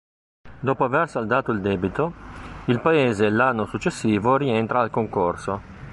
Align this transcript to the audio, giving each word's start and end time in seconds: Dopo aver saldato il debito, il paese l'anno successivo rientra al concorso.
Dopo 0.59 0.83
aver 0.83 1.07
saldato 1.09 1.51
il 1.51 1.61
debito, 1.61 2.15
il 2.65 2.81
paese 2.81 3.29
l'anno 3.29 3.65
successivo 3.67 4.35
rientra 4.35 4.79
al 4.79 4.89
concorso. 4.89 5.61